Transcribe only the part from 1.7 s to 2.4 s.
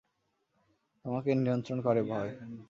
করে ভয়!